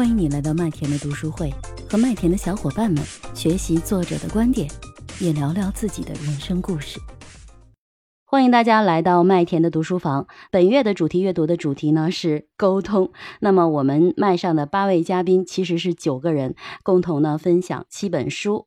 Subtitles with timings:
[0.00, 1.52] 欢迎你来到麦田的读书会，
[1.86, 3.04] 和麦田的小伙伴们
[3.34, 4.66] 学习作者的观点，
[5.20, 6.98] 也聊聊自己的人生故事。
[8.24, 10.26] 欢迎大家来到麦田的读书房。
[10.50, 13.12] 本月的主题阅读的主题呢是沟通。
[13.40, 18.66] 那么我们麦上的八位嘉宾其实是九个人，共同呢分享七本书。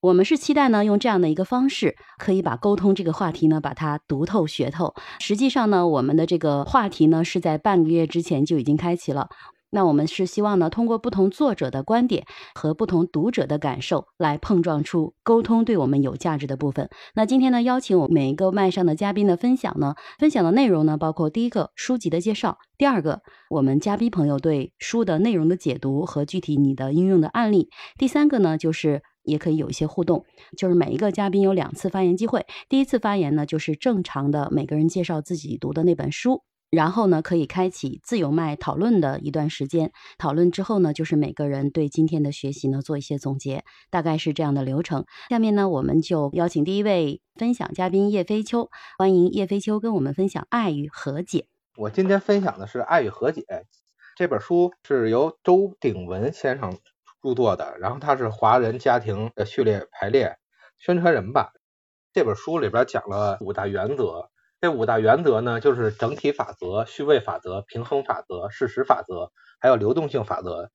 [0.00, 4.96] 我们是期待呢，用这样的一个方式，可以把沟通这个话题呢，把它读透学透。
[5.20, 9.28] 实际上呢，我们的这个话题呢，是在半个月之前就已经开启了。
[9.74, 16.90] 那我们是希望呢，通过不同作者的观点和不同读者的感受，来碰撞出沟通对我们有价值的部分。
[17.14, 30.26] 那今天呢，邀请我每一个麦上的嘉宾的分享呢，分享的内容呢，包括第一个书籍的介绍，第二个我们嘉宾朋友对书的内容的解读和具体你的应用的案例，第三个呢，就是也可以有一些互动，
[30.58, 32.44] 就是每一个嘉宾有两次发言机会。
[32.68, 36.42] 第一次发言呢，就是正常的每个人介绍自己读的那本书。
[36.72, 39.92] 然后呢，可以开启自由麦讨论的一段时间。
[40.16, 45.04] 讨论之后呢，就是每个人对今天的学习呢做一些总结，大概是这样的流程。
[45.28, 51.40] 下面呢，我们就邀请第一位分享嘉宾叶飞秋，欢迎叶飞秋跟我们分享《爱与和解》。
[51.76, 53.42] 我今天分享的是《爱与和解》
[54.16, 56.78] 这本书，是由周鼎文先生
[57.22, 60.38] 著作的，然后他是华人家庭的序列排列
[60.78, 61.52] 宣传人吧。
[62.14, 64.30] 这本书里边讲了五大原则。
[64.62, 70.70] 这五大原则呢，就是整体法则、序位法则、平衡法则、事实法则，还有流动性法则。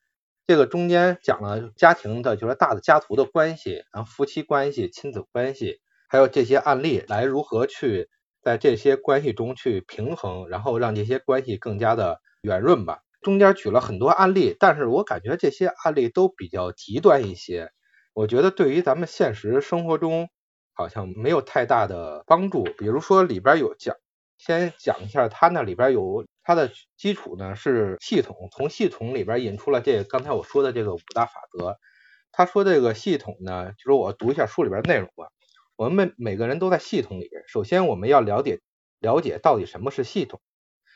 [0.46, 5.80] 这个中间讲了家庭的，就是大的家族的关系，然后夫妻关系、亲子关系，
[6.10, 8.10] 还有这些案例来如何去
[8.42, 13.00] 在这些关系中去平衡，然后让这些关系更加的圆润吧。
[13.22, 17.72] 中间举了很多案例，但是我感觉这些案例都比较极端一些。
[18.14, 20.28] 我觉得对于咱们现实生活中，
[20.78, 22.64] 好像没有太大的帮助。
[22.78, 23.96] 比如说里边有讲，
[24.38, 31.80] 先讲一下它那里边有它的基础呢是系统，从系统里边引出了这刚才我说的这个五大法则。
[32.32, 35.30] 他说这个系统呢，就是我读一下书里边内容吧。
[35.76, 38.60] 我们每每个人都在系统里，首先我们要了解
[39.00, 40.40] 了解到底什么是系统，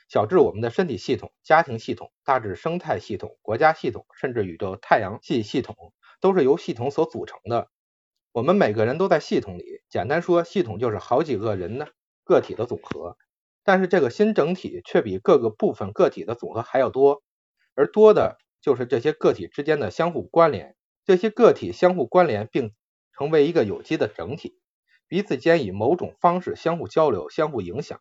[0.08, 7.70] 小至我们的身体系统、家庭系统，大至生态系统、国家系统，甚至宇宙太阳系系统，都是由系统所组成的。
[8.34, 11.88] 我们每个人都在系统里，简单说，系统就是好几个人呢
[12.24, 13.18] 个体的总和。
[13.64, 17.24] 但是这个新整体却比各个部分个体的总和还要多，
[17.76, 20.78] 而多的就是这些个体之间的相互关联。
[21.04, 22.72] 这些个体相互关联并
[23.12, 24.62] 成为一个有机的整体，
[25.10, 28.00] 彼此间以某种方式相互交流、相互影响。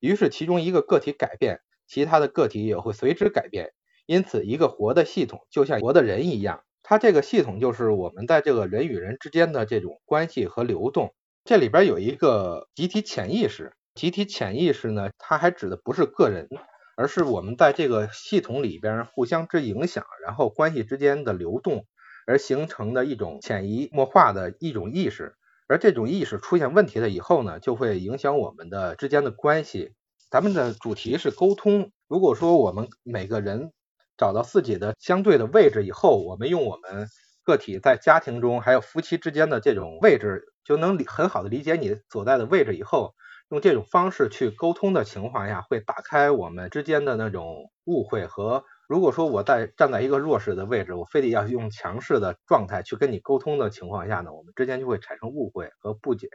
[0.00, 3.72] 于是其中一个个体改变，其他的个体也会随之改变。
[4.04, 6.62] 因此，一个活的系统就像活的人一样。
[6.92, 16.50] 它这个系统就是我们在这个人与人之间的这种关系和流动，这里边有一个集体潜意识，集体潜意识呢，它还指的不是个人，
[16.94, 21.86] 而是我们在这个系统里边互相之影响，然后关系之间的流动
[22.26, 25.34] 而形成的一种潜移默化的一种意识，
[25.68, 29.94] 而这种意识出现问题了以后呢，就会影响我们的之间的关系。
[30.28, 33.72] 咱们的主题是沟通，如果说我们每个人。
[34.22, 37.08] 找到自己的相对的位置以后，我们用我们
[37.42, 42.76] 个体在家庭中还有夫妻之间的这种位置，就能理很好的理解你所在的位置。
[42.76, 43.16] 以后
[43.50, 56.28] 用这种方式去沟通的情况下，会打开我们之间的那种误会和如果说我在站在一个弱势的位置，我非得要用强势的状态去跟你沟通的情况下呢，我们之间就会产生误会和不解。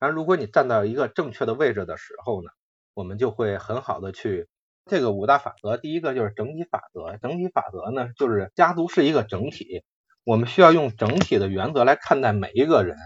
[0.00, 2.50] 然后如果你站到一个正确的位置的时候呢，
[2.92, 4.48] 我们就会很好的去。
[4.86, 7.16] 这个五大法则，第一个就是整体法则。
[7.18, 9.84] 整体法则呢，就是家族是一个整体，
[10.24, 12.96] 我们需要用整体的原则来看待每一个人。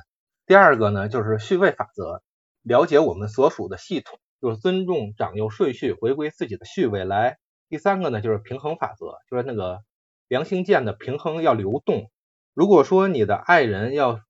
[0.47, 2.23] 第二个呢，就是序位法则，
[2.63, 7.39] 了解我们所属的系统，就是尊重长幼顺序，回归自己的序位来。
[7.69, 9.81] 第三个呢，就是平衡法则，就是那个
[10.29, 12.11] 良心剑的平衡要流动。
[12.55, 14.21] 如果说你的爱人要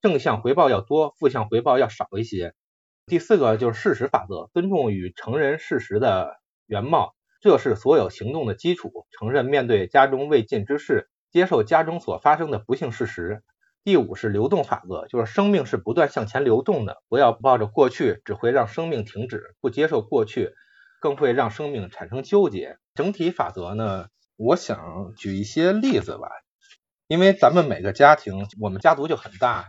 [0.00, 2.54] 正向回报要多，负向回报要少一些。
[3.06, 6.40] 第四个就是事实法则，尊重与承认事实的。
[6.66, 9.06] 原貌，这是所有行动的基础。
[9.10, 13.42] 承认面对家中未尽之事，接受家中所发生的不幸事实。
[13.84, 20.52] 第五是流动法则，就是生命是不断向前流动的，不要抱着过去，只会让生命停止；不接受过去，
[21.00, 22.78] 更会让生命产生纠结。
[22.94, 24.06] 整体法则呢，
[24.36, 26.28] 我想举一些例子吧，
[27.08, 29.66] 因为咱们每个家庭，我们家族就很大，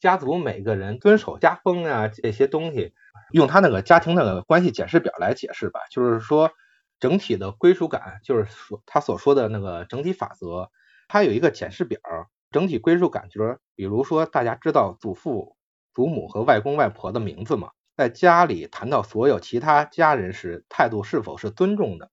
[0.00, 2.94] 家族每个人遵守家风啊这些东西。
[3.32, 6.50] 用他那个家庭那个关系检视表来解释吧，就是说
[7.00, 10.70] 整体的归属感，就是说他所说的那个整体法则，
[11.08, 12.00] 它有一个检视表，
[12.50, 15.56] 整体归属感就是，比如说大家知道祖父、
[15.94, 22.10] 祖母和外公外婆的名字嘛，在家里谈到所有其他家人时，态度是否是尊重的？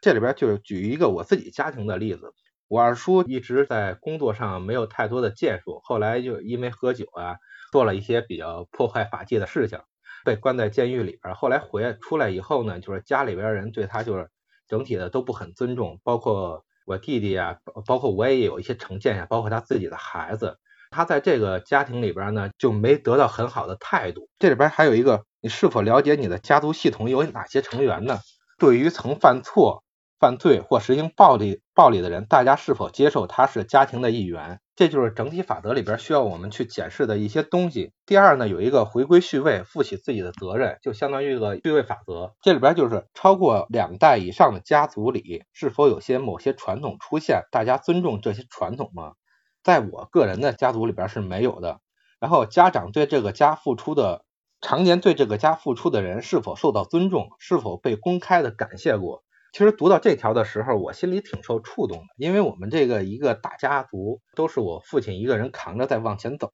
[0.00, 2.32] 这里边就是举一个我自己家庭的例子，
[2.68, 7.38] 我二叔一直在工作上没有太多的建树，后来就因为喝酒啊，
[7.72, 9.80] 做了一些比较破坏法纪的事情，
[10.24, 11.34] 被关在监狱里边。
[11.34, 14.28] 后来回出来以后呢，就是家里边人对他就是
[14.66, 17.56] 整体的都不很尊重，包括我弟弟啊，
[17.86, 20.58] 包括我也有一些成见呀，包括他自己的孩子。
[20.90, 24.28] 他在这个家庭里边呢，就没得到很好的态度。
[24.38, 28.20] 这里边还有一个，你是否了解你的家族系统有哪些成员呢？
[28.58, 29.84] 对于曾犯错、
[30.18, 34.60] 犯罪或实行暴力暴力的人，大家是否接受他是家庭的一员？
[34.74, 37.92] 这就是整体法则里边需要我们去检视的一些东西。
[38.06, 42.34] 第二呢，有一个回归序位，负起自己的责任，就相当于一个序位法则。
[42.42, 47.42] 这里边就是超过两代以上的家族里，是否有些某些传统出现？
[47.50, 49.14] 大家尊重这些传统吗？
[49.62, 51.80] 在我个人的家族里边是没有的。
[52.20, 54.24] 然后家长对这个家付出的，
[54.60, 59.22] 常年对这个家付出的人是否受到尊重，是否被公开的感谢过？
[59.52, 66.50] 其实读到这条的时候，我心里挺受触动的，因为我们这个一个大家族都是我父亲一个人扛着在往前走。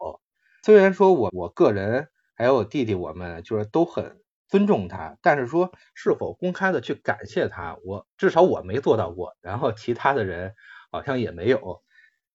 [0.63, 10.55] 虽然说我我个人还有我弟弟，我们就是都很尊重他，但是说是否公开的去感谢他，我至少我没做到过，然后其他的人
[10.91, 11.83] 好像也没有。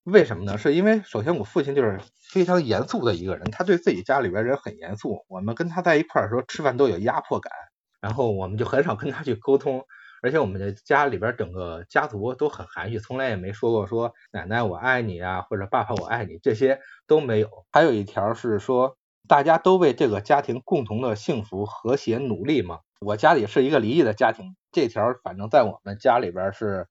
[0.04, 0.58] 为什么呢？
[0.58, 2.00] 是因为首先我父亲就是
[2.32, 5.24] 非常严肃的一个人，他对自己家里边人很严肃。
[5.28, 7.52] 我们跟他在一块儿的时候吃饭都有压迫感，
[8.02, 9.86] 然后我们就很少跟他去沟通。
[10.22, 17.66] 而且我们的家里边整个家族都很含蓄，从来也没说过说奶奶我爱你啊，或者爸爸我爱你，这些都没有。
[17.72, 22.80] 还有一条是说大家都为这个家庭共同的幸福和谐努力嘛。
[23.00, 26.88] 我家里是一个离异的家庭，这条反正在我们家里边是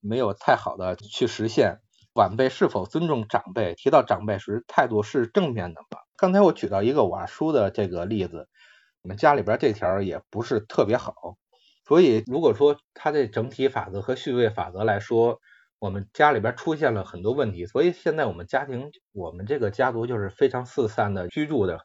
[0.00, 1.80] 没有太好的去实现。
[2.12, 3.74] 晚辈是否尊重长辈？
[3.74, 5.98] 提到长辈时，态度是正面的吗？
[6.16, 8.48] 刚才我举到一个瓦叔的这个例子，
[9.02, 11.14] 我们家里边这条也不是特别好。
[11.90, 15.40] 所以如果说他这整体法则和序位法则来说，
[15.80, 17.66] 我们家里边出现了很多问题。
[17.66, 21.80] 所以现在我们家庭，我们这个家族就是非常四散的居住的，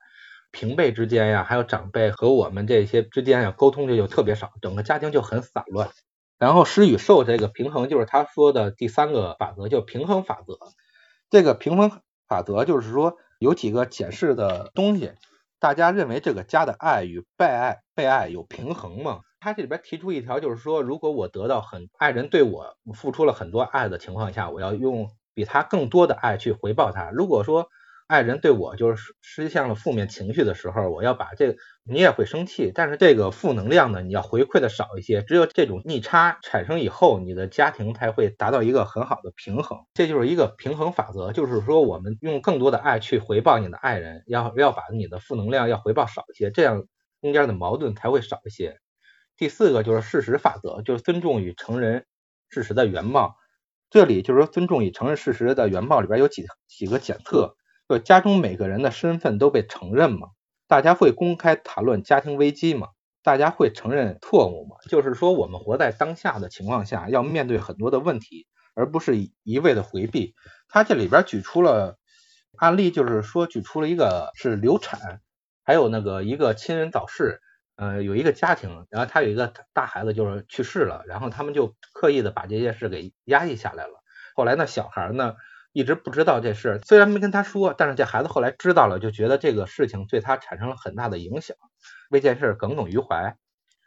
[0.51, 5.89] 平辈之间呀，还有长辈和我们这些之间呀，沟通这就特别少，整个家庭就很散乱。
[6.37, 10.59] 然后施与受这个平衡就是他说的第三个法则，叫平衡法则。
[11.31, 11.89] 这个平衡
[12.27, 15.13] 法则就是说有几个解释的东西，
[15.59, 19.21] 大家认为这个家的爱与被爱被爱有平衡吗？
[19.45, 27.11] 他这里边提出一条，就是说如果我得到很爱人对我付出了很多爱的情况下，我要用比他更多的爱去回报他。
[27.11, 27.67] 如果说
[28.07, 35.21] 爱人对我就是实现了负面情绪的时候，我要把这个你也会生气，但是这个负能量呢，你要回馈的少一些。
[35.21, 39.77] 只有这种逆差产生以后，你的家庭才会达到一个很好的平衡。
[39.93, 46.87] 这就是一个平衡法则，就是说我们用更多的爱去回报你的爱人，要要把你的负能量要回报少一些，这样
[47.21, 48.79] 中间的矛盾才会少一些。
[49.37, 52.05] 第四个就是事实法则，就是尊重与承认
[52.49, 53.35] 事实的原貌。
[53.89, 57.55] 这里就是说尊重与承认事实的原貌里边有几几个检测。
[57.87, 60.29] 就家中每个人的身份都被承认吗？
[60.67, 62.87] 大家会公开谈论家庭危机吗？
[63.21, 64.77] 大家会承认错误吗？
[64.89, 70.33] 就是说，我们活在当下的情况下，要面对很多的问题，而不是一味的回避。
[70.67, 71.99] 他这里边举出了
[72.57, 75.21] 案例，就是说举出了一个是流产，
[75.63, 77.39] 还有那个一个亲人早逝，
[77.75, 84.03] 呃，有一个家庭，然后他有一个大孩子就是去世了，然后他们就刻意的把这件事给压抑下来了。
[84.35, 85.35] 后来呢，小孩呢？
[85.77, 91.57] 一直不知道这事，虽然没跟他说，但是这孩子后来知道了，就觉得这个事情对他产生了很大的影响，
[92.09, 93.35] 为这件事耿耿于怀，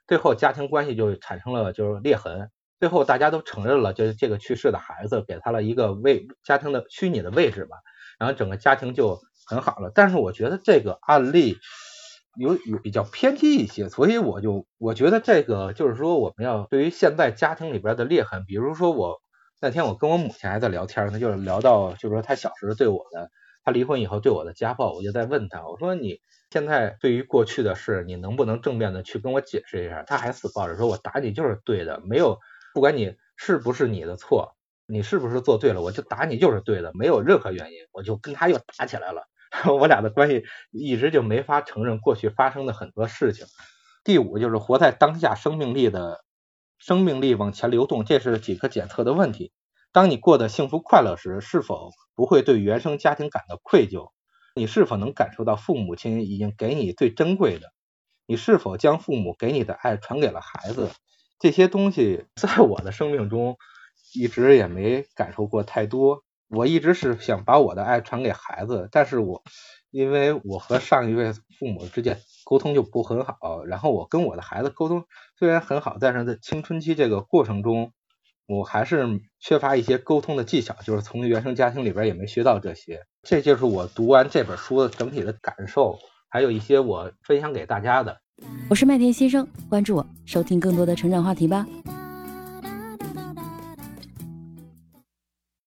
[0.06, 7.78] 最后家庭关系就产生了就是裂痕，最后大家都承认了，就是这个去世的孩子给他了一个位家庭的虚拟的位置吧，
[8.18, 9.90] 然后整个家庭就很好了。
[9.94, 11.56] 但是我觉得这个案例
[12.38, 19.20] 有有比较偏激一些，所以我就我觉得这个就是说我们要对于现在家庭里边的裂痕，比如说我。
[19.60, 23.28] 那天我跟我母亲还在聊天呢，就是聊到就是说她小时候对我的，
[23.64, 30.04] 她离婚以后对我的家暴，我就在问她，我说你现在对于过去的事，你能不能正面的去跟我解释一下？
[30.04, 32.38] 她还死抱着说，我打你就是对的，没有
[32.72, 34.54] 不管你是不是你的错，
[34.86, 39.24] 你是不是做对了，我就打你就是对的，没有任何原因，我就跟她又打起来了，
[39.80, 43.46] 我俩的关系一直就没法承认过去发生的很多事情。
[44.04, 46.24] 第五就是活在当下，生命力的。
[46.78, 49.52] 生命力往前流动，这是几个检测的问题。
[49.90, 54.12] 当你过得幸福快乐时，是否不会对原生家庭感到愧疚？
[54.54, 57.72] 你是否能感受到父母亲已经给你最珍贵的？
[58.26, 60.90] 你是否将父母给你的爱传给了孩子？
[61.40, 63.56] 这些东西在我的生命中
[64.14, 66.22] 一直也没感受过太多。
[66.48, 69.42] 我一直是想把我的爱传给孩子，但是我
[69.90, 72.18] 因为我和上一位父母之间。
[72.44, 75.04] 沟通就不很好，然后我跟我的孩子沟通
[75.38, 77.92] 虽然很好，但是在青春期这个过程中，
[78.46, 83.02] 我还是缺乏一些沟通的技巧，就是从原生家庭里边也没学到这些。
[83.22, 85.98] 这就是我读完这本书的整体的感受，
[86.30, 88.18] 还有一些我分享给大家的。
[88.70, 91.66] 我是麦田先生，关注我，收听更多的成长话题吧。